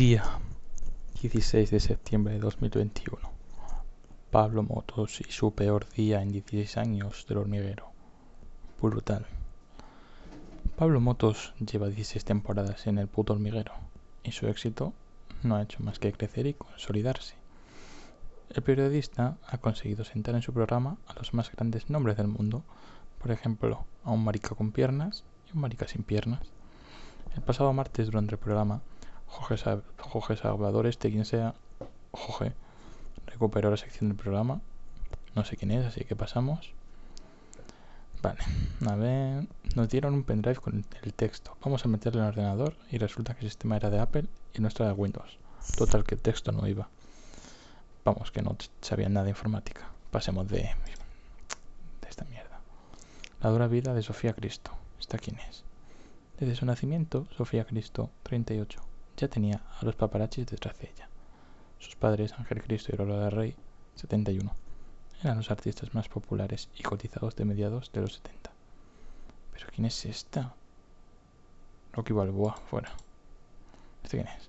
[0.00, 0.24] Día
[1.20, 3.18] 16 de septiembre de 2021.
[4.30, 7.90] Pablo Motos y su peor día en 16 años del hormiguero.
[8.80, 9.26] Brutal.
[10.78, 13.74] Pablo Motos lleva 16 temporadas en el puto hormiguero
[14.24, 14.94] y su éxito
[15.42, 17.34] no ha hecho más que crecer y consolidarse.
[18.54, 22.64] El periodista ha conseguido sentar en su programa a los más grandes nombres del mundo,
[23.18, 26.40] por ejemplo, a un marica con piernas y un marica sin piernas.
[27.36, 28.80] El pasado martes durante el programa
[29.40, 31.54] Jorge, Salvador, este quien sea,
[32.12, 32.52] Jorge,
[33.26, 34.60] recuperó la sección del programa.
[35.34, 36.72] No sé quién es, así que pasamos.
[38.22, 38.40] Vale,
[38.86, 41.56] a ver, nos dieron un pendrive con el texto.
[41.64, 44.60] Vamos a meterlo en el ordenador y resulta que el sistema era de Apple y
[44.60, 45.38] nuestro de Windows.
[45.76, 46.88] Total, que el texto no iba.
[48.04, 49.88] Vamos, que no sabían nada de informática.
[50.10, 52.60] Pasemos de, de esta mierda.
[53.40, 54.72] La dura vida de Sofía Cristo.
[54.98, 55.64] ¿Esta quién es?
[56.38, 58.89] Desde su nacimiento, Sofía Cristo, 38
[59.20, 61.08] ya tenía a los paparachis detrás de ella.
[61.78, 63.54] Sus padres, Ángel Cristo y Lola Rey,
[63.96, 64.50] 71,
[65.22, 68.50] eran los artistas más populares y cotizados de mediados de los 70.
[69.52, 70.54] ¿Pero quién es esta?
[71.92, 72.90] Rocky Balboa, fuera.
[74.02, 74.48] ¿Este quién es?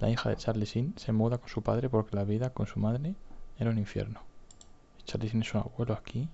[0.00, 2.80] La hija de Charlie Sin se muda con su padre porque la vida con su
[2.80, 3.14] madre
[3.58, 4.20] era un infierno.
[5.04, 6.28] Charlie Sin es un abuelo aquí.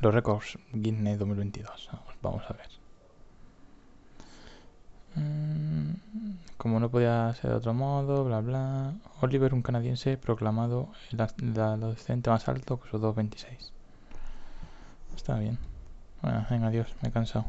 [0.00, 1.90] Los récords Guinness 2022.
[2.22, 2.83] vamos a ver.
[6.56, 8.94] Como no podía ser de otro modo, bla bla.
[9.20, 11.20] Oliver, un canadiense, proclamado el,
[11.60, 13.70] adolescente más alto con sus 2.26.
[15.16, 15.58] Está bien.
[16.22, 17.44] Bueno, venga, adiós, me he cansado.